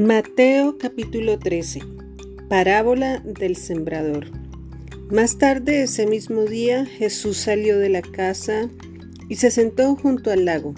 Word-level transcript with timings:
Mateo 0.00 0.78
capítulo 0.78 1.38
13 1.38 1.80
Parábola 2.48 3.18
del 3.18 3.54
sembrador 3.54 4.28
Más 5.10 5.36
tarde 5.36 5.82
ese 5.82 6.06
mismo 6.06 6.44
día 6.44 6.86
Jesús 6.86 7.36
salió 7.36 7.78
de 7.78 7.90
la 7.90 8.00
casa 8.00 8.70
y 9.28 9.36
se 9.36 9.50
sentó 9.50 9.96
junto 9.96 10.30
al 10.30 10.46
lago. 10.46 10.74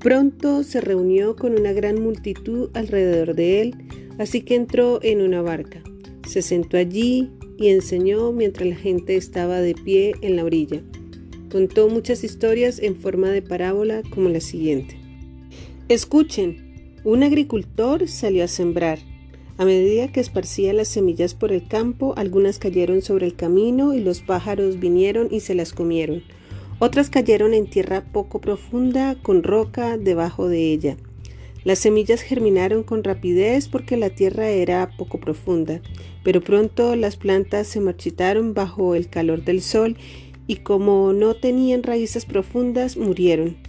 Pronto 0.00 0.64
se 0.64 0.80
reunió 0.80 1.36
con 1.36 1.52
una 1.52 1.74
gran 1.74 2.00
multitud 2.02 2.70
alrededor 2.72 3.34
de 3.34 3.60
él, 3.60 3.74
así 4.16 4.40
que 4.40 4.54
entró 4.54 5.00
en 5.02 5.20
una 5.20 5.42
barca. 5.42 5.82
Se 6.26 6.40
sentó 6.40 6.78
allí 6.78 7.30
y 7.58 7.68
enseñó 7.68 8.32
mientras 8.32 8.70
la 8.70 8.76
gente 8.76 9.16
estaba 9.16 9.60
de 9.60 9.74
pie 9.74 10.14
en 10.22 10.36
la 10.36 10.44
orilla. 10.44 10.80
Contó 11.52 11.90
muchas 11.90 12.24
historias 12.24 12.78
en 12.78 12.96
forma 12.96 13.28
de 13.28 13.42
parábola 13.42 14.00
como 14.14 14.30
la 14.30 14.40
siguiente. 14.40 14.96
Escuchen, 15.90 16.67
un 17.04 17.22
agricultor 17.22 18.08
salió 18.08 18.44
a 18.44 18.48
sembrar. 18.48 18.98
A 19.56 19.64
medida 19.64 20.12
que 20.12 20.20
esparcía 20.20 20.72
las 20.72 20.88
semillas 20.88 21.34
por 21.34 21.52
el 21.52 21.66
campo, 21.66 22.14
algunas 22.16 22.58
cayeron 22.58 23.02
sobre 23.02 23.26
el 23.26 23.34
camino 23.34 23.94
y 23.94 24.00
los 24.00 24.20
pájaros 24.20 24.78
vinieron 24.78 25.28
y 25.30 25.40
se 25.40 25.54
las 25.54 25.72
comieron. 25.72 26.22
Otras 26.78 27.10
cayeron 27.10 27.54
en 27.54 27.68
tierra 27.68 28.04
poco 28.12 28.40
profunda, 28.40 29.16
con 29.20 29.42
roca 29.42 29.98
debajo 29.98 30.48
de 30.48 30.72
ella. 30.72 30.96
Las 31.64 31.80
semillas 31.80 32.22
germinaron 32.22 32.84
con 32.84 33.02
rapidez 33.02 33.68
porque 33.68 33.96
la 33.96 34.10
tierra 34.10 34.48
era 34.48 34.90
poco 34.96 35.18
profunda, 35.18 35.82
pero 36.22 36.40
pronto 36.40 36.94
las 36.94 37.16
plantas 37.16 37.66
se 37.66 37.80
marchitaron 37.80 38.54
bajo 38.54 38.94
el 38.94 39.08
calor 39.08 39.44
del 39.44 39.60
sol 39.60 39.96
y 40.46 40.56
como 40.56 41.12
no 41.12 41.34
tenían 41.34 41.82
raíces 41.82 42.24
profundas, 42.24 42.96
murieron. 42.96 43.67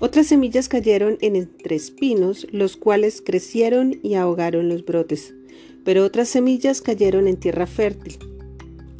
Otras 0.00 0.28
semillas 0.28 0.68
cayeron 0.68 1.18
en 1.20 1.34
entre 1.34 1.74
espinos, 1.74 2.46
los 2.52 2.76
cuales 2.76 3.20
crecieron 3.20 3.98
y 4.02 4.14
ahogaron 4.14 4.68
los 4.68 4.84
brotes, 4.84 5.34
pero 5.84 6.04
otras 6.04 6.28
semillas 6.28 6.80
cayeron 6.80 7.26
en 7.26 7.36
tierra 7.36 7.66
fértil 7.66 8.16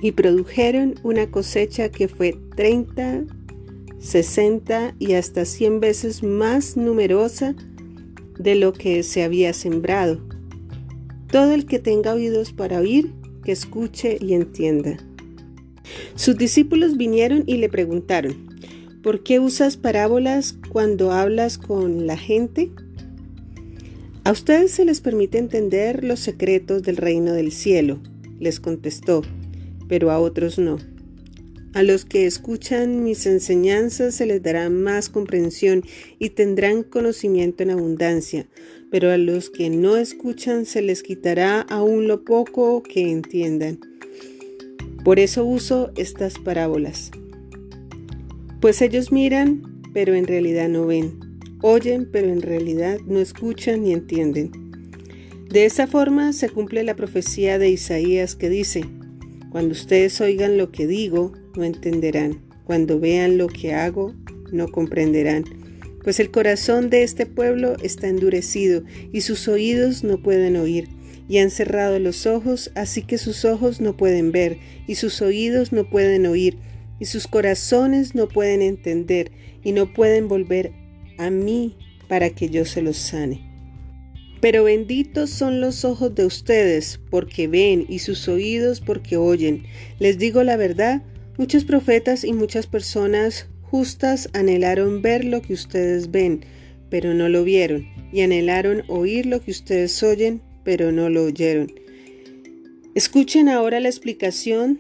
y 0.01 0.13
produjeron 0.13 0.95
una 1.05 1.31
cosecha 1.31 1.91
que 1.91 2.09
fue 2.09 2.37
30, 2.57 3.25
60 4.01 4.97
y 4.99 5.13
hasta 5.13 5.45
100 5.45 5.81
veces 5.81 6.23
más 6.23 6.77
numerosa 6.77 7.55
de 8.39 8.57
lo 8.57 8.73
que 8.73 9.05
se 9.05 9.23
había 9.23 9.53
sembrado. 9.53 10.21
Todo 11.31 11.53
el 11.53 11.67
que 11.67 11.79
tenga 11.79 12.15
oídos 12.15 12.53
para 12.53 12.81
oír, 12.81 13.13
que 13.45 13.53
escuche 13.53 14.19
y 14.21 14.35
entienda. 14.35 14.97
Sus 16.17 16.37
discípulos 16.37 16.97
vinieron 16.97 17.45
y 17.47 17.57
le 17.57 17.69
preguntaron, 17.69 18.48
¿Por 19.03 19.23
qué 19.23 19.39
usas 19.39 19.77
parábolas 19.77 20.57
cuando 20.71 21.13
hablas 21.13 21.57
con 21.57 22.09
la 22.09 22.17
gente? 22.17 22.73
A 24.25 24.33
ustedes 24.33 24.73
se 24.73 24.85
les 24.85 25.01
permite 25.01 25.39
entender 25.39 26.03
los 26.03 26.19
secretos 26.19 26.83
del 26.83 26.97
reino 26.97 27.33
del 27.33 27.53
cielo, 27.53 28.01
les 28.41 28.59
contestó, 28.59 29.23
pero 29.89 30.11
a 30.11 30.19
otros 30.19 30.59
no. 30.59 30.79
A 31.75 31.85
los 31.85 32.05
que 32.05 32.27
escuchan 32.27 33.05
mis 33.05 33.25
enseñanzas 33.27 34.17
se 34.17 34.27
les 34.27 34.43
dará 34.43 34.69
más 34.69 35.09
comprensión 35.09 35.85
y 36.19 36.31
tendrán 36.31 36.83
conocimiento 36.83 37.63
en 37.63 37.71
abundancia, 37.71 38.49
pero 38.91 39.13
a 39.13 39.17
los 39.17 39.49
que 39.49 39.71
no 39.71 39.97
escuchan 39.97 40.67
se 40.67 40.83
les 40.83 41.05
quitará 41.05 41.61
aún 41.61 42.09
lo 42.09 42.25
poco 42.25 42.83
que 42.83 43.13
entiendan. 43.13 43.79
Por 45.05 45.21
eso 45.21 45.45
uso 45.45 45.93
estas 45.97 46.39
parábolas. 46.41 47.13
Pues 48.61 48.83
ellos 48.83 49.13
miran, 49.13 49.83
pero 49.95 50.15
en 50.15 50.27
realidad 50.27 50.69
no 50.69 50.85
ven. 50.85 51.21
Oyen, 51.63 52.09
pero 52.11 52.29
en 52.29 52.43
realidad 52.43 52.99
no 53.07 53.21
escuchan 53.21 53.85
ni 53.85 53.93
entienden. 53.93 54.51
De 55.49 55.65
esa 55.65 55.87
forma 55.87 56.33
se 56.33 56.49
cumple 56.51 56.83
la 56.83 56.97
profecía 56.97 57.61
de 57.61 57.71
Isaías 57.71 58.35
que 58.35 58.49
dice, 58.49 58.85
Cuando 59.51 59.73
ustedes 59.73 60.21
oigan 60.21 60.59
lo 60.59 60.73
que 60.73 60.89
digo, 60.89 61.33
no 61.57 61.63
entenderán. 61.63 62.43
Cuando 62.65 62.99
vean 62.99 63.39
lo 63.39 63.47
que 63.47 63.75
hago, 63.75 64.13
no 64.51 64.67
comprenderán. 64.67 65.45
Pues 66.03 66.19
el 66.19 66.33
corazón 66.33 66.91
de 66.91 67.05
este 67.05 67.27
pueblo 67.27 67.77
está 67.81 68.09
endurecido 68.09 68.83
y 69.13 69.21
sus 69.21 69.47
oídos 69.47 70.03
no 70.03 70.21
pueden 70.21 70.57
oír. 70.57 70.89
Y 71.29 71.39
han 71.39 71.51
cerrado 71.51 72.01
los 72.01 72.27
ojos, 72.27 72.73
así 72.75 73.03
que 73.03 73.19
sus 73.19 73.45
ojos 73.45 73.81
no 73.81 73.97
pueden 73.97 74.33
ver 74.33 74.59
y 74.89 74.97
sus 74.97 75.23
oídos 75.23 75.73
no 75.73 75.89
pueden 75.89 76.27
oír 76.27 76.59
y 77.01 77.07
sus 77.07 77.27
corazones 77.27 78.15
no 78.15 78.29
pueden 78.29 78.63
entender 78.63 79.31
y 79.63 79.73
no 79.73 79.93
pueden 79.93 80.29
volver 80.29 80.73
a 81.19 81.31
mí 81.31 81.77
para 82.09 82.31
que 82.31 82.49
yo 82.49 82.65
se 82.65 82.83
los 82.83 82.97
sane. 82.97 83.49
Pero 84.41 84.65
benditos 84.65 85.31
son 85.31 85.61
los 85.61 85.85
ojos 85.85 86.15
de 86.15 86.25
ustedes 86.25 87.01
porque 87.11 87.49
ven 87.49 87.87
y 87.89 87.99
sus 87.99 88.29
oídos 88.29 88.81
porque 88.81 89.17
oyen. 89.17 89.65
Les 89.99 90.19
digo 90.19 90.45
la 90.45 90.57
verdad, 90.57 91.03
muchos 91.37 91.65
profetas 91.65 92.25
y 92.25 92.33
muchas 92.33 92.67
personas 92.67 93.49
justas 93.63 94.29
anhelaron 94.33 95.03
ver 95.03 95.25
lo 95.25 95.43
que 95.43 95.55
ustedes 95.55 96.11
ven, 96.11 96.45
pero 96.89 97.15
no 97.15 97.29
lo 97.29 97.45
vieron, 97.45 97.87
y 98.13 98.23
anhelaron 98.23 98.85
oír 98.89 99.27
lo 99.27 99.41
que 99.43 99.51
ustedes 99.51 100.03
oyen, 100.03 100.41
pero 100.65 100.93
no 100.93 101.11
lo 101.11 101.25
oyeron. 101.25 101.73
Escuchen 102.95 103.49
ahora 103.49 103.81
la 103.81 103.89
explicación 103.89 104.79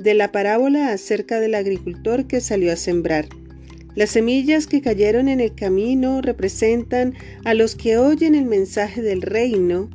de 0.00 0.14
la 0.14 0.32
parábola 0.32 0.92
acerca 0.92 1.40
del 1.40 1.54
agricultor 1.54 2.26
que 2.26 2.40
salió 2.40 2.72
a 2.72 2.76
sembrar. 2.76 3.28
Las 3.94 4.10
semillas 4.10 4.66
que 4.66 4.80
cayeron 4.80 5.28
en 5.28 5.40
el 5.40 5.54
camino 5.54 6.22
representan 6.22 7.14
a 7.44 7.52
los 7.52 7.74
que 7.74 7.98
oyen 7.98 8.34
el 8.34 8.46
mensaje 8.46 9.02
del 9.02 9.20
reino 9.20 9.90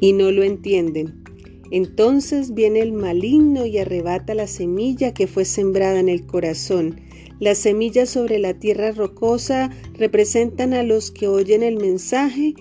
y 0.00 0.12
no 0.12 0.32
lo 0.32 0.42
entienden. 0.42 1.22
Entonces 1.70 2.52
viene 2.52 2.80
el 2.80 2.92
maligno 2.92 3.64
y 3.64 3.78
arrebata 3.78 4.34
la 4.34 4.48
semilla 4.48 5.14
que 5.14 5.28
fue 5.28 5.44
sembrada 5.44 6.00
en 6.00 6.08
el 6.08 6.26
corazón. 6.26 7.00
Las 7.38 7.58
semillas 7.58 8.08
sobre 8.08 8.40
la 8.40 8.54
tierra 8.54 8.90
rocosa 8.90 9.70
representan 9.94 10.74
a 10.74 10.82
los 10.82 11.12
que 11.12 11.28
oyen 11.28 11.62
el 11.62 11.76
mensaje 11.76 12.54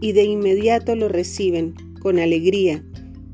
y 0.00 0.10
de 0.10 0.24
inmediato 0.24 0.96
lo 0.96 1.08
reciben 1.08 1.74
con 2.00 2.18
alegría 2.18 2.82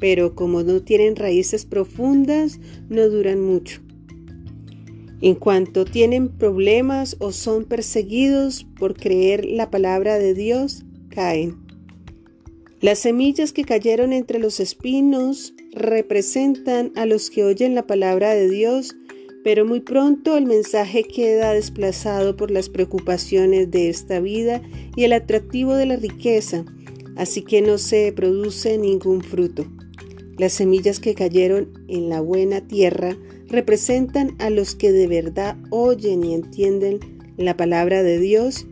pero 0.02 0.34
como 0.34 0.64
no 0.64 0.82
tienen 0.82 1.14
raíces 1.14 1.64
profundas, 1.64 2.58
no 2.88 3.08
duran 3.08 3.40
mucho. 3.40 3.80
En 5.20 5.36
cuanto 5.36 5.84
tienen 5.84 6.28
problemas 6.28 7.14
o 7.20 7.30
son 7.30 7.66
perseguidos 7.66 8.66
por 8.80 8.94
creer 8.94 9.44
la 9.44 9.70
palabra 9.70 10.18
de 10.18 10.34
Dios, 10.34 10.82
caen. 11.08 11.54
Las 12.80 12.98
semillas 12.98 13.52
que 13.52 13.62
cayeron 13.62 14.12
entre 14.12 14.40
los 14.40 14.58
espinos 14.58 15.54
representan 15.72 16.90
a 16.96 17.06
los 17.06 17.30
que 17.30 17.44
oyen 17.44 17.76
la 17.76 17.86
palabra 17.86 18.34
de 18.34 18.50
Dios, 18.50 18.96
pero 19.44 19.64
muy 19.64 19.82
pronto 19.82 20.36
el 20.36 20.46
mensaje 20.46 21.04
queda 21.04 21.52
desplazado 21.52 22.36
por 22.36 22.50
las 22.50 22.68
preocupaciones 22.68 23.70
de 23.70 23.88
esta 23.88 24.18
vida 24.18 24.62
y 24.96 25.04
el 25.04 25.12
atractivo 25.12 25.76
de 25.76 25.86
la 25.86 25.94
riqueza, 25.94 26.64
así 27.16 27.42
que 27.42 27.62
no 27.62 27.78
se 27.78 28.12
produce 28.12 28.78
ningún 28.78 29.22
fruto. 29.22 29.64
Las 30.38 30.54
semillas 30.54 30.98
que 30.98 31.14
cayeron 31.14 31.84
en 31.88 32.08
la 32.08 32.20
buena 32.20 32.66
tierra 32.66 33.16
representan 33.48 34.34
a 34.38 34.50
los 34.50 34.74
que 34.74 34.90
de 34.92 35.06
verdad 35.06 35.56
oyen 35.70 36.24
y 36.24 36.34
entienden 36.34 37.00
la 37.36 37.56
palabra 37.56 38.02
de 38.02 38.18
Dios 38.18 38.66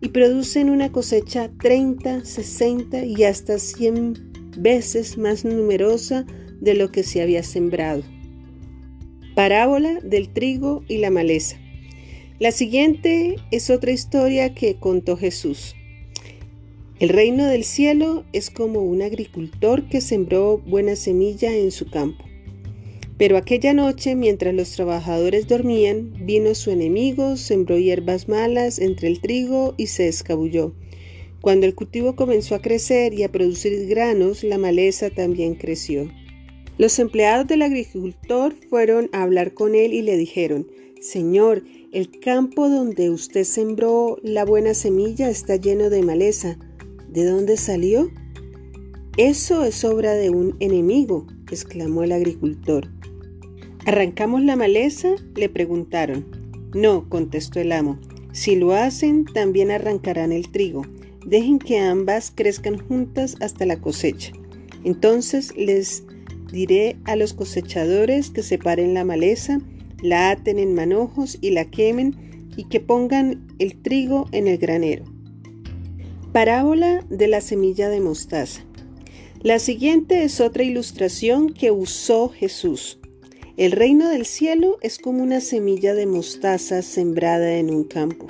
y 0.00 0.08
producen 0.08 0.70
una 0.70 0.92
cosecha 0.92 1.50
30, 1.60 2.24
60 2.24 3.04
y 3.04 3.24
hasta 3.24 3.58
100 3.58 4.32
veces 4.58 5.18
más 5.18 5.44
numerosa 5.44 6.26
de 6.60 6.74
lo 6.74 6.92
que 6.92 7.02
se 7.02 7.22
había 7.22 7.42
sembrado. 7.42 8.02
Parábola 9.34 10.00
del 10.00 10.32
trigo 10.32 10.84
y 10.88 10.98
la 10.98 11.10
maleza. 11.10 11.56
La 12.38 12.52
siguiente 12.52 13.36
es 13.50 13.70
otra 13.70 13.92
historia 13.92 14.54
que 14.54 14.76
contó 14.78 15.16
Jesús. 15.16 15.74
El 17.02 17.08
reino 17.08 17.48
del 17.48 17.64
cielo 17.64 18.24
es 18.32 18.48
como 18.48 18.80
un 18.80 19.02
agricultor 19.02 19.88
que 19.88 20.00
sembró 20.00 20.58
buena 20.58 20.94
semilla 20.94 21.52
en 21.52 21.72
su 21.72 21.90
campo. 21.90 22.24
Pero 23.18 23.36
aquella 23.36 23.74
noche, 23.74 24.14
mientras 24.14 24.54
los 24.54 24.70
trabajadores 24.70 25.48
dormían, 25.48 26.14
vino 26.24 26.54
su 26.54 26.70
enemigo, 26.70 27.36
sembró 27.36 27.76
hierbas 27.76 28.28
malas 28.28 28.78
entre 28.78 29.08
el 29.08 29.20
trigo 29.20 29.74
y 29.76 29.88
se 29.88 30.06
escabulló. 30.06 30.76
Cuando 31.40 31.66
el 31.66 31.74
cultivo 31.74 32.14
comenzó 32.14 32.54
a 32.54 32.62
crecer 32.62 33.14
y 33.14 33.24
a 33.24 33.32
producir 33.32 33.88
granos, 33.88 34.44
la 34.44 34.56
maleza 34.56 35.10
también 35.10 35.56
creció. 35.56 36.08
Los 36.78 37.00
empleados 37.00 37.48
del 37.48 37.62
agricultor 37.62 38.54
fueron 38.70 39.10
a 39.10 39.24
hablar 39.24 39.54
con 39.54 39.74
él 39.74 39.92
y 39.92 40.02
le 40.02 40.16
dijeron, 40.16 40.68
Señor, 41.00 41.64
el 41.92 42.20
campo 42.20 42.68
donde 42.68 43.10
usted 43.10 43.42
sembró 43.42 44.18
la 44.22 44.44
buena 44.44 44.72
semilla 44.72 45.28
está 45.30 45.56
lleno 45.56 45.90
de 45.90 46.00
maleza. 46.04 46.58
¿De 47.12 47.26
dónde 47.26 47.58
salió? 47.58 48.10
Eso 49.18 49.64
es 49.64 49.84
obra 49.84 50.14
de 50.14 50.30
un 50.30 50.56
enemigo, 50.60 51.26
exclamó 51.50 52.04
el 52.04 52.12
agricultor. 52.12 52.88
¿Arrancamos 53.84 54.42
la 54.42 54.56
maleza? 54.56 55.10
le 55.34 55.50
preguntaron. 55.50 56.24
No, 56.74 57.10
contestó 57.10 57.60
el 57.60 57.72
amo. 57.72 57.98
Si 58.32 58.56
lo 58.56 58.72
hacen, 58.72 59.26
también 59.26 59.70
arrancarán 59.70 60.32
el 60.32 60.50
trigo. 60.50 60.86
dejen 61.26 61.58
que 61.58 61.78
ambas 61.78 62.32
crezcan 62.34 62.78
juntas 62.78 63.36
hasta 63.40 63.66
la 63.66 63.78
cosecha. 63.78 64.32
Entonces 64.82 65.54
les 65.54 66.04
diré 66.50 66.96
a 67.04 67.14
los 67.14 67.34
cosechadores 67.34 68.30
que 68.30 68.42
separen 68.42 68.94
la 68.94 69.04
maleza, 69.04 69.60
la 70.00 70.30
aten 70.30 70.58
en 70.58 70.74
manojos 70.74 71.36
y 71.42 71.50
la 71.50 71.66
quemen 71.66 72.50
y 72.56 72.64
que 72.64 72.80
pongan 72.80 73.46
el 73.58 73.82
trigo 73.82 74.28
en 74.32 74.48
el 74.48 74.56
granero. 74.56 75.11
Parábola 76.32 77.04
de 77.10 77.28
la 77.28 77.42
semilla 77.42 77.90
de 77.90 78.00
mostaza. 78.00 78.62
La 79.42 79.58
siguiente 79.58 80.24
es 80.24 80.40
otra 80.40 80.62
ilustración 80.62 81.52
que 81.52 81.70
usó 81.70 82.30
Jesús. 82.30 82.98
El 83.58 83.72
reino 83.72 84.08
del 84.08 84.24
cielo 84.24 84.78
es 84.80 84.96
como 84.96 85.22
una 85.22 85.42
semilla 85.42 85.92
de 85.92 86.06
mostaza 86.06 86.80
sembrada 86.80 87.52
en 87.56 87.68
un 87.68 87.84
campo. 87.84 88.28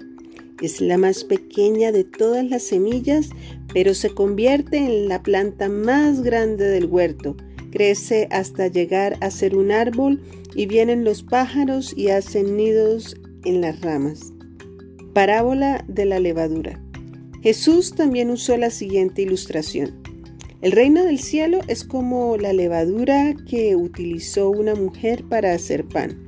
Es 0.61 0.81
la 0.81 0.99
más 0.99 1.23
pequeña 1.23 1.93
de 1.93 2.03
todas 2.03 2.45
las 2.45 2.65
semillas, 2.65 3.29
pero 3.73 3.95
se 3.95 4.11
convierte 4.11 4.79
en 4.79 5.07
la 5.07 5.23
planta 5.23 5.69
más 5.69 6.23
grande 6.23 6.65
del 6.65 6.87
huerto. 6.87 7.37
Crece 7.71 8.27
hasta 8.33 8.67
llegar 8.67 9.17
a 9.21 9.31
ser 9.31 9.55
un 9.55 9.71
árbol 9.71 10.21
y 10.57 10.67
vienen 10.67 11.05
los 11.05 11.23
pájaros 11.23 11.97
y 11.97 12.09
hacen 12.09 12.57
nidos 12.57 13.15
en 13.45 13.61
las 13.61 13.81
ramas. 13.81 14.33
Parábola 15.15 15.85
de 15.87 16.05
la 16.05 16.19
levadura. 16.19 16.83
Jesús 17.43 17.95
también 17.97 18.31
usó 18.31 18.57
la 18.57 18.71
siguiente 18.71 19.23
ilustración. 19.23 20.01
El 20.61 20.71
reino 20.71 21.03
del 21.05 21.19
cielo 21.19 21.59
es 21.67 21.83
como 21.83 22.37
la 22.37 22.53
levadura 22.53 23.35
que 23.49 23.75
utilizó 23.75 24.49
una 24.49 24.77
mujer 24.77 25.25
para 25.25 25.53
hacer 25.53 25.85
pan. 25.85 26.25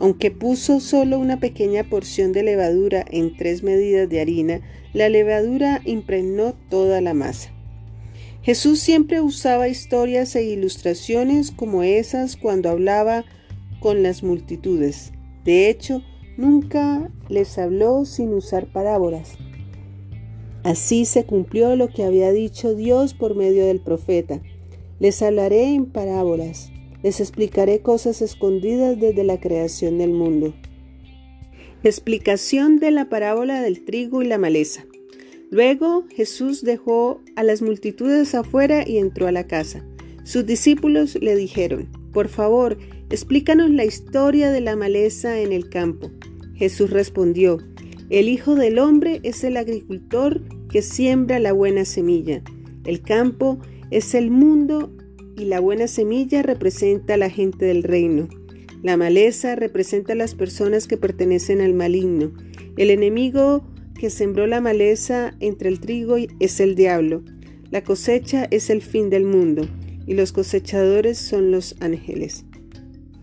Aunque 0.00 0.30
puso 0.30 0.80
solo 0.80 1.18
una 1.18 1.40
pequeña 1.40 1.84
porción 1.84 2.32
de 2.32 2.42
levadura 2.42 3.06
en 3.10 3.34
tres 3.36 3.62
medidas 3.62 4.06
de 4.10 4.20
harina, 4.20 4.60
la 4.92 5.08
levadura 5.08 5.80
impregnó 5.86 6.52
toda 6.68 7.00
la 7.00 7.14
masa. 7.14 7.50
Jesús 8.42 8.80
siempre 8.80 9.22
usaba 9.22 9.68
historias 9.68 10.36
e 10.36 10.44
ilustraciones 10.44 11.52
como 11.52 11.82
esas 11.82 12.36
cuando 12.36 12.68
hablaba 12.68 13.24
con 13.80 14.02
las 14.02 14.22
multitudes. 14.22 15.12
De 15.42 15.70
hecho, 15.70 16.02
nunca 16.36 17.10
les 17.30 17.56
habló 17.56 18.04
sin 18.04 18.34
usar 18.34 18.66
parábolas. 18.66 19.38
Así 20.62 21.04
se 21.04 21.24
cumplió 21.24 21.74
lo 21.76 21.88
que 21.88 22.04
había 22.04 22.32
dicho 22.32 22.74
Dios 22.74 23.14
por 23.14 23.34
medio 23.34 23.66
del 23.66 23.80
profeta. 23.80 24.42
Les 24.98 25.22
hablaré 25.22 25.74
en 25.74 25.86
parábolas, 25.86 26.70
les 27.02 27.20
explicaré 27.20 27.80
cosas 27.80 28.20
escondidas 28.20 29.00
desde 29.00 29.24
la 29.24 29.40
creación 29.40 29.98
del 29.98 30.10
mundo. 30.10 30.54
Explicación 31.82 32.78
de 32.78 32.90
la 32.90 33.08
parábola 33.08 33.62
del 33.62 33.84
trigo 33.84 34.20
y 34.20 34.26
la 34.26 34.36
maleza. 34.36 34.84
Luego 35.50 36.04
Jesús 36.14 36.62
dejó 36.62 37.22
a 37.36 37.42
las 37.42 37.62
multitudes 37.62 38.34
afuera 38.34 38.86
y 38.86 38.98
entró 38.98 39.26
a 39.26 39.32
la 39.32 39.46
casa. 39.46 39.84
Sus 40.24 40.44
discípulos 40.44 41.16
le 41.20 41.34
dijeron, 41.34 41.88
por 42.12 42.28
favor, 42.28 42.76
explícanos 43.08 43.70
la 43.70 43.84
historia 43.84 44.50
de 44.50 44.60
la 44.60 44.76
maleza 44.76 45.40
en 45.40 45.52
el 45.52 45.70
campo. 45.70 46.10
Jesús 46.54 46.90
respondió, 46.90 47.58
el 48.10 48.28
Hijo 48.28 48.56
del 48.56 48.80
Hombre 48.80 49.20
es 49.22 49.44
el 49.44 49.56
agricultor 49.56 50.42
que 50.68 50.82
siembra 50.82 51.38
la 51.38 51.52
buena 51.52 51.84
semilla. 51.84 52.42
El 52.84 53.02
campo 53.02 53.60
es 53.90 54.14
el 54.14 54.32
mundo 54.32 54.92
y 55.36 55.44
la 55.44 55.60
buena 55.60 55.86
semilla 55.86 56.42
representa 56.42 57.14
a 57.14 57.16
la 57.16 57.30
gente 57.30 57.64
del 57.66 57.84
reino. 57.84 58.28
La 58.82 58.96
maleza 58.96 59.54
representa 59.54 60.14
a 60.14 60.16
las 60.16 60.34
personas 60.34 60.88
que 60.88 60.96
pertenecen 60.96 61.60
al 61.60 61.72
maligno. 61.72 62.32
El 62.76 62.90
enemigo 62.90 63.64
que 63.94 64.10
sembró 64.10 64.48
la 64.48 64.60
maleza 64.60 65.36
entre 65.38 65.68
el 65.68 65.78
trigo 65.78 66.16
es 66.40 66.58
el 66.58 66.74
diablo. 66.74 67.22
La 67.70 67.84
cosecha 67.84 68.48
es 68.50 68.70
el 68.70 68.82
fin 68.82 69.08
del 69.10 69.24
mundo 69.24 69.68
y 70.06 70.14
los 70.14 70.32
cosechadores 70.32 71.16
son 71.18 71.52
los 71.52 71.76
ángeles. 71.78 72.44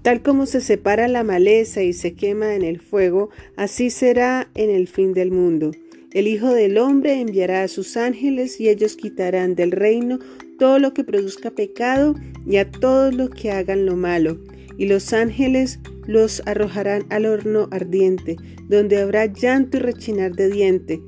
Tal 0.07 0.21
como 0.21 0.45
se 0.45 0.62
separa 0.62 1.09
la 1.09 1.25
maleza 1.25 1.83
y 1.83 1.92
se 1.92 2.13
quema 2.13 2.56
en 2.56 2.62
el 2.62 2.80
fuego, 2.80 3.30
así 3.57 3.89
será 3.89 4.50
en 4.56 4.69
el 4.69 4.88
fin 4.88 5.12
del 5.12 5.31
mundo. 5.31 5.71
El 6.13 6.27
Hijo 6.30 6.54
del 6.54 6.77
Hombre 6.77 7.19
enviará 7.19 7.63
a 7.63 7.68
sus 7.68 7.98
ángeles 7.98 8.62
y 8.62 8.69
ellos 8.69 8.95
quitarán 8.95 9.56
del 9.56 9.71
reino 9.71 10.19
todo 10.59 10.80
lo 10.80 10.94
que 10.94 11.04
produzca 11.04 11.51
pecado 11.51 12.15
y 12.45 12.56
a 12.56 12.71
todos 12.71 13.13
los 13.13 13.31
que 13.31 13.51
hagan 13.51 13.86
lo 13.86 13.98
malo. 13.98 14.38
Y 14.77 14.86
los 14.86 15.12
ángeles 15.12 15.80
los 16.06 16.42
arrojarán 16.45 17.06
al 17.10 17.25
horno 17.25 17.68
ardiente, 17.71 18.38
donde 18.69 19.01
habrá 19.01 19.25
llanto 19.25 19.75
y 19.75 19.81
rechinar 19.81 20.38
de 20.38 20.50
diente. 20.50 21.01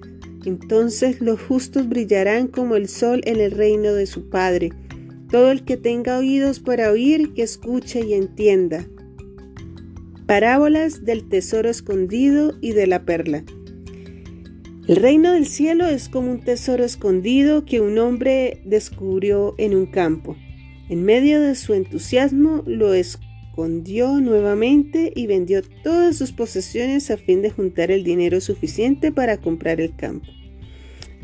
Entonces 0.44 1.22
los 1.22 1.42
justos 1.42 1.88
brillarán 1.88 2.50
como 2.50 2.76
el 2.76 2.90
sol 2.90 3.22
en 3.24 3.40
el 3.40 3.52
reino 3.52 3.94
de 3.94 4.08
su 4.08 4.30
Padre. 4.30 4.72
Todo 5.30 5.52
el 5.52 5.64
que 5.64 5.78
tenga 5.78 6.18
oídos 6.18 6.60
para 6.60 6.92
oír, 6.92 7.34
que 7.34 7.44
escuche 7.44 8.04
y 8.06 8.14
entienda. 8.14 8.86
Parábolas 10.26 11.06
del 11.06 11.30
tesoro 11.30 11.70
escondido 11.70 12.56
y 12.62 12.72
de 12.72 12.88
la 12.88 13.06
perla. 13.06 13.44
El 14.88 14.96
reino 14.96 15.34
del 15.34 15.46
cielo 15.46 15.86
es 15.86 16.10
como 16.10 16.32
un 16.32 16.40
tesoro 16.40 16.84
escondido 16.84 17.64
que 17.64 17.80
un 17.80 18.00
hombre 18.00 18.62
descubrió 18.66 19.54
en 19.60 19.76
un 19.76 19.86
campo. 19.86 20.36
En 20.90 21.04
medio 21.04 21.40
de 21.42 21.54
su 21.54 21.76
entusiasmo 21.76 22.64
lo 22.66 22.96
escondió 22.96 24.20
nuevamente 24.20 25.14
y 25.16 25.28
vendió 25.28 25.62
todas 25.84 26.18
sus 26.18 26.32
posesiones 26.32 27.12
a 27.12 27.18
fin 27.18 27.44
de 27.44 27.52
juntar 27.52 27.92
el 27.92 28.04
dinero 28.04 28.42
suficiente 28.42 29.12
para 29.12 29.38
comprar 29.38 29.80
el 29.80 29.96
campo. 29.96 30.26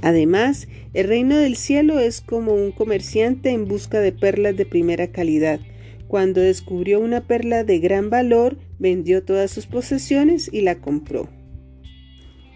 Además, 0.02 0.68
el 0.94 1.08
reino 1.08 1.38
del 1.38 1.56
cielo 1.56 2.00
es 2.00 2.22
como 2.22 2.54
un 2.54 2.72
comerciante 2.72 3.50
en 3.50 3.68
busca 3.68 4.00
de 4.00 4.12
perlas 4.12 4.56
de 4.56 4.66
primera 4.66 5.08
calidad. 5.08 5.60
Cuando 6.08 6.42
descubrió 6.42 7.00
una 7.00 7.26
perla 7.26 7.64
de 7.64 7.80
gran 7.80 8.10
valor, 8.10 8.58
vendió 8.80 9.24
todas 9.24 9.52
sus 9.52 9.66
posesiones 9.66 10.50
y 10.54 10.62
la 10.62 10.76
compró. 10.76 11.30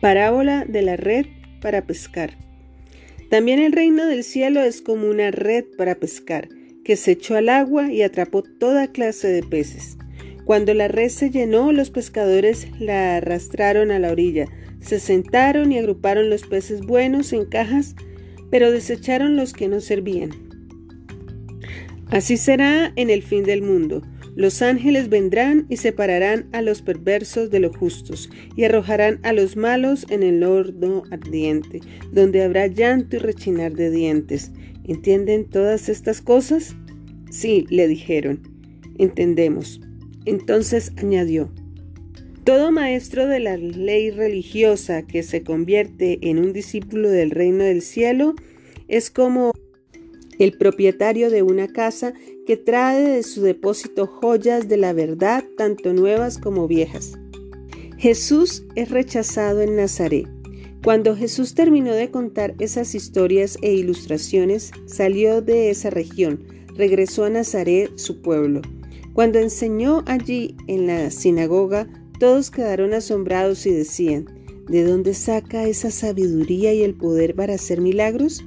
Parábola 0.02 0.66
de 0.66 0.82
la 0.82 0.96
red 0.96 1.26
para 1.62 1.86
pescar. 1.86 2.38
También 3.30 3.60
el 3.60 3.74
reino 3.74 4.06
del 4.06 4.24
cielo 4.24 4.62
es 4.62 4.82
como 4.82 5.08
una 5.08 5.32
red 5.32 5.66
para 5.78 5.96
pescar, 5.96 6.50
que 6.84 6.96
se 6.96 7.12
echó 7.12 7.36
al 7.36 7.50
agua 7.50 7.92
y 7.92 8.02
atrapó 8.02 8.44
toda 8.44 8.92
clase 8.92 9.28
de 9.28 9.44
peces. 9.44 9.98
Cuando 10.46 10.74
la 10.74 10.88
red 10.88 11.10
se 11.10 11.30
llenó, 11.30 11.72
los 11.72 11.92
pescadores 11.92 12.68
la 12.80 13.18
arrastraron 13.18 13.92
a 13.92 14.00
la 14.00 14.12
orilla, 14.12 14.48
se 14.82 15.00
sentaron 15.00 15.72
y 15.72 15.78
agruparon 15.78 16.30
los 16.30 16.44
peces 16.44 16.82
buenos 16.82 17.34
en 17.34 17.46
cajas, 17.46 17.96
pero 18.50 18.72
desecharon 18.72 19.36
los 19.36 19.54
que 19.54 19.68
no 19.68 19.80
servían. 19.80 20.32
Así 22.10 22.38
será 22.38 22.92
en 22.96 23.10
el 23.10 23.22
fin 23.22 23.44
del 23.44 23.62
mundo. 23.62 24.02
Los 24.36 24.62
ángeles 24.62 25.10
vendrán 25.10 25.66
y 25.70 25.78
separarán 25.78 26.48
a 26.54 26.62
los 26.62 26.82
perversos 26.82 27.52
de 27.52 27.60
los 27.60 27.76
justos 27.76 28.30
y 28.56 28.64
arrojarán 28.64 29.20
a 29.24 29.34
los 29.34 29.58
malos 29.58 30.06
en 30.10 30.24
el 30.24 30.44
horno 30.44 31.04
ardiente, 31.12 31.82
donde 32.12 32.44
habrá 32.44 32.68
llanto 32.68 33.18
y 33.18 33.20
rechinar 33.20 33.74
de 33.74 33.92
dientes. 33.92 34.52
¿Entienden 34.86 35.46
todas 35.46 35.90
estas 35.90 36.22
cosas? 36.22 36.76
Sí, 37.30 37.66
le 37.70 37.88
dijeron. 37.88 38.42
Entendemos. 38.98 39.82
Entonces 40.26 40.94
añadió, 40.98 41.52
todo 42.50 42.72
maestro 42.72 43.28
de 43.28 43.40
la 43.40 43.58
ley 43.58 44.10
religiosa 44.10 45.04
que 45.04 45.22
se 45.22 45.44
convierte 45.44 46.18
en 46.32 46.40
un 46.40 46.52
discípulo 46.52 47.08
del 47.08 47.30
reino 47.30 47.64
del 47.64 47.84
cielo 47.84 48.34
es 48.88 49.12
como 49.12 49.52
el 50.40 50.58
propietario 50.58 51.30
de 51.30 51.44
una 51.44 51.68
casa 51.68 52.12
que 52.48 52.58
trae 52.58 53.04
de 53.04 53.22
su 53.22 53.44
depósito 53.44 54.08
joyas 54.08 54.68
de 54.68 54.78
la 54.78 54.94
verdad, 54.94 55.46
tanto 55.58 55.94
nuevas 55.94 56.40
como 56.40 56.68
viejas. 56.68 57.20
Jesús 58.00 58.64
es 58.74 58.90
rechazado 58.90 59.62
en 59.62 59.76
Nazaret. 59.76 60.28
Cuando 60.84 61.16
Jesús 61.16 61.54
terminó 61.54 61.94
de 61.94 62.10
contar 62.10 62.56
esas 62.58 62.96
historias 62.96 63.60
e 63.62 63.74
ilustraciones, 63.74 64.72
salió 64.88 65.44
de 65.44 65.70
esa 65.70 65.92
región, 65.92 66.44
regresó 66.76 67.26
a 67.26 67.30
Nazaret, 67.30 67.96
su 68.00 68.24
pueblo. 68.24 68.64
Cuando 69.14 69.38
enseñó 69.38 70.04
allí 70.08 70.56
en 70.66 70.88
la 70.88 71.12
sinagoga, 71.12 71.88
todos 72.20 72.52
quedaron 72.52 72.94
asombrados 72.94 73.66
y 73.66 73.72
decían, 73.72 74.26
¿de 74.68 74.84
dónde 74.84 75.14
saca 75.14 75.68
esa 75.68 75.90
sabiduría 75.90 76.74
y 76.74 76.84
el 76.84 76.94
poder 76.94 77.34
para 77.34 77.56
hacer 77.56 77.80
milagros? 77.80 78.44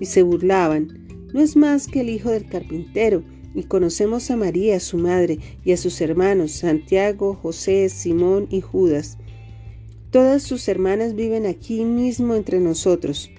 Y 0.00 0.06
se 0.06 0.22
burlaban, 0.22 1.06
no 1.32 1.40
es 1.40 1.56
más 1.56 1.86
que 1.86 2.00
el 2.00 2.08
hijo 2.08 2.30
del 2.30 2.48
carpintero, 2.48 3.22
y 3.54 3.64
conocemos 3.64 4.30
a 4.30 4.36
María, 4.36 4.80
su 4.80 4.98
madre, 4.98 5.38
y 5.64 5.72
a 5.72 5.76
sus 5.76 6.00
hermanos, 6.00 6.52
Santiago, 6.52 7.34
José, 7.34 7.88
Simón 7.88 8.46
y 8.50 8.60
Judas. 8.60 9.18
Todas 10.10 10.42
sus 10.42 10.66
hermanas 10.68 11.14
viven 11.14 11.46
aquí 11.46 11.84
mismo 11.84 12.34
entre 12.34 12.60
nosotros. 12.60 13.30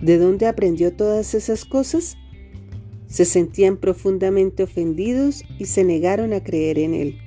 ¿De 0.00 0.18
dónde 0.18 0.46
aprendió 0.46 0.92
todas 0.92 1.34
esas 1.34 1.64
cosas? 1.64 2.16
Se 3.08 3.24
sentían 3.24 3.76
profundamente 3.76 4.62
ofendidos 4.62 5.44
y 5.58 5.66
se 5.66 5.84
negaron 5.84 6.32
a 6.32 6.42
creer 6.42 6.78
en 6.78 6.94
él. 6.94 7.18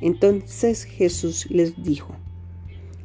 Entonces 0.00 0.84
Jesús 0.84 1.50
les 1.50 1.82
dijo, 1.82 2.14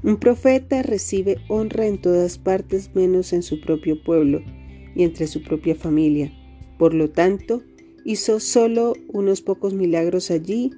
Un 0.04 0.18
profeta 0.18 0.82
recibe 0.84 1.38
honra 1.48 1.88
en 1.88 2.00
todas 2.00 2.38
partes 2.38 2.94
menos 2.96 3.34
en 3.34 3.44
su 3.44 3.62
propio 3.62 4.02
pueblo 4.04 4.42
y 4.96 5.04
entre 5.04 5.28
su 5.28 5.44
propia 5.44 5.76
familia. 5.76 6.32
Por 6.78 6.94
lo 6.94 7.10
tanto, 7.10 7.64
hizo 8.04 8.40
solo 8.40 8.94
unos 9.08 9.42
pocos 9.42 9.74
milagros 9.74 10.32
allí 10.32 10.72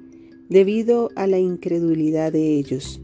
debido 0.50 1.10
a 1.16 1.28
la 1.28 1.40
incredulidad 1.40 2.32
de 2.32 2.58
ellos. 2.58 3.02